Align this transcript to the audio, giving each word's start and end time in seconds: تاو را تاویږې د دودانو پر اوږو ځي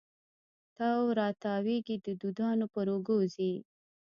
تاو 0.77 1.03
را 1.17 1.27
تاویږې 1.43 1.95
د 2.05 2.07
دودانو 2.21 2.65
پر 2.73 2.87
اوږو 2.93 3.17
ځي 3.35 3.53